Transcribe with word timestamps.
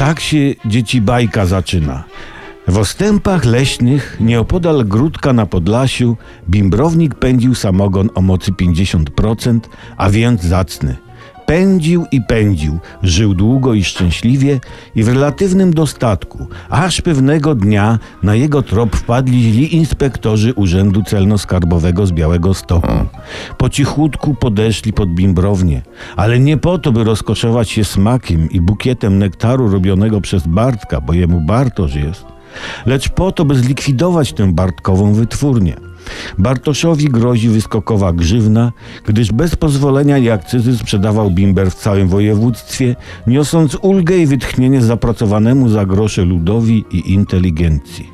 Tak 0.00 0.20
się 0.20 0.54
dzieci 0.64 1.00
bajka 1.00 1.46
zaczyna. 1.46 2.04
W 2.68 2.78
ostępach 2.78 3.44
leśnych, 3.44 4.16
nieopodal 4.20 4.84
Gródka 4.84 5.32
na 5.32 5.46
Podlasiu, 5.46 6.16
bimbrownik 6.48 7.14
pędził 7.14 7.54
samogon 7.54 8.10
o 8.14 8.20
mocy 8.20 8.52
50%, 8.52 9.60
a 9.96 10.10
więc 10.10 10.42
zacny. 10.42 10.96
Pędził 11.50 12.06
i 12.12 12.20
pędził, 12.20 12.78
żył 13.02 13.34
długo 13.34 13.74
i 13.74 13.84
szczęśliwie 13.84 14.60
i 14.94 15.02
w 15.02 15.08
relatywnym 15.08 15.74
dostatku, 15.74 16.46
aż 16.68 17.00
pewnego 17.00 17.54
dnia 17.54 17.98
na 18.22 18.34
jego 18.34 18.62
trop 18.62 18.96
wpadli 18.96 19.42
źli 19.42 19.76
inspektorzy 19.76 20.54
Urzędu 20.54 21.00
Celno-Skarbowego 21.00 22.06
z 22.06 22.12
Białego 22.12 22.54
Stoku. 22.54 22.92
Po 23.58 23.68
cichutku 23.68 24.34
podeszli 24.34 24.92
pod 24.92 25.08
bimbrownię, 25.08 25.82
ale 26.16 26.38
nie 26.38 26.56
po 26.56 26.78
to, 26.78 26.92
by 26.92 27.04
rozkoszować 27.04 27.70
się 27.70 27.84
smakiem 27.84 28.50
i 28.50 28.60
bukietem 28.60 29.18
nektaru 29.18 29.68
robionego 29.68 30.20
przez 30.20 30.46
Bartka, 30.46 31.00
bo 31.00 31.12
jemu 31.12 31.40
Bartosz 31.40 31.94
jest, 31.94 32.24
lecz 32.86 33.08
po 33.08 33.32
to, 33.32 33.44
by 33.44 33.54
zlikwidować 33.54 34.32
tę 34.32 34.52
Bartkową 34.52 35.12
wytwórnię. 35.12 35.89
Bartoszowi 36.38 37.04
grozi 37.04 37.48
wyskokowa 37.48 38.12
grzywna, 38.12 38.72
gdyż 39.06 39.32
bez 39.32 39.56
pozwolenia 39.56 40.18
i 40.18 40.30
akcyzy 40.30 40.78
sprzedawał 40.78 41.30
bimber 41.30 41.70
w 41.70 41.74
całym 41.74 42.08
województwie, 42.08 42.96
niosąc 43.26 43.76
ulgę 43.82 44.16
i 44.16 44.26
wytchnienie 44.26 44.82
zapracowanemu 44.82 45.68
za 45.68 45.86
grosze 45.86 46.24
ludowi 46.24 46.84
i 46.90 47.12
inteligencji. 47.12 48.10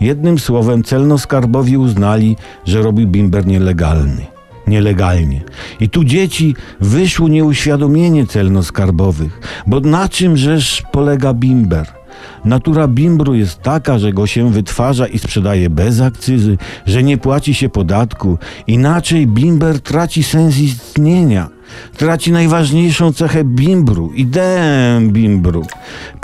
Jednym 0.00 0.38
słowem 0.38 0.82
celno-skarbowi 0.82 1.78
uznali, 1.78 2.36
że 2.64 2.82
robi 2.82 3.06
bimber 3.06 3.46
nielegalny. 3.46 4.26
Nielegalnie. 4.66 5.42
I 5.80 5.88
tu 5.88 6.04
dzieci 6.04 6.54
wyszło 6.80 7.28
nieuświadomienie 7.28 8.26
celno-skarbowych, 8.26 9.40
bo 9.66 9.80
na 9.80 10.08
czym 10.08 10.36
rzecz 10.36 10.82
polega 10.92 11.34
bimber? 11.34 11.99
Natura 12.44 12.88
bimbru 12.88 13.34
jest 13.34 13.62
taka, 13.62 13.98
że 13.98 14.12
go 14.12 14.26
się 14.26 14.52
wytwarza 14.52 15.06
i 15.06 15.18
sprzedaje 15.18 15.70
bez 15.70 16.00
akcyzy, 16.00 16.58
że 16.86 17.02
nie 17.02 17.18
płaci 17.18 17.54
się 17.54 17.68
podatku. 17.68 18.38
Inaczej 18.66 19.26
bimber 19.26 19.80
traci 19.80 20.22
sens 20.22 20.58
istnienia. 20.58 21.48
Traci 21.96 22.32
najważniejszą 22.32 23.12
cechę 23.12 23.44
bimbru, 23.44 24.12
ideę 24.12 25.00
bimbru. 25.02 25.66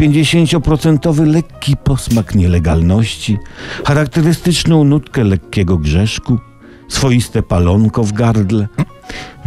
50% 0.02 1.26
lekki 1.26 1.76
posmak 1.76 2.34
nielegalności, 2.34 3.38
charakterystyczną 3.84 4.84
nutkę 4.84 5.24
lekkiego 5.24 5.78
grzeszku, 5.78 6.38
swoiste 6.88 7.42
palonko 7.42 8.04
w 8.04 8.12
gardle. 8.12 8.68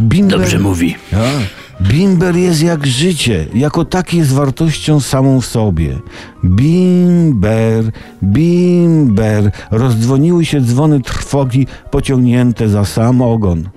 Bimber... 0.00 0.40
Dobrze 0.40 0.58
mówi. 0.58 0.96
A, 1.12 1.59
Bimber 1.80 2.36
jest 2.36 2.62
jak 2.62 2.86
życie, 2.86 3.46
jako 3.54 3.84
taki 3.84 4.16
jest 4.16 4.32
wartością 4.32 5.00
samą 5.00 5.40
w 5.40 5.46
sobie. 5.46 5.98
Bimber, 6.44 7.84
bimber, 8.22 9.50
rozdzwoniły 9.70 10.44
się 10.44 10.60
dzwony 10.60 11.00
trwogi 11.00 11.66
pociągnięte 11.90 12.68
za 12.68 12.84
sam 12.84 13.22
ogon. 13.22 13.68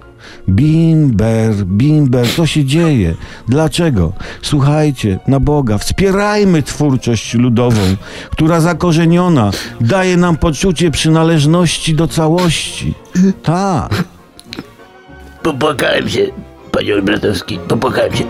Bimber, 0.50 1.56
bimber, 1.66 2.28
co 2.36 2.46
się 2.46 2.66
dzieje? 2.66 3.16
Dlaczego? 3.48 4.14
Słuchajcie, 4.42 5.20
na 5.28 5.40
Boga, 5.40 5.78
wspierajmy 5.78 6.64
twórczość 6.64 7.34
ludową, 7.34 7.82
która 8.32 8.62
zakorzeniona 8.62 9.52
daje 9.82 10.18
nam 10.18 10.38
poczucie 10.38 10.92
przynależności 10.92 11.96
do 11.96 12.08
całości. 12.08 12.94
Tak. 13.44 14.04
Popłakałem 15.44 16.10
się, 16.10 16.28
panie 16.74 16.94
Olbratowski, 16.94 17.60
popłakałem 17.68 18.14
się. 18.16 18.24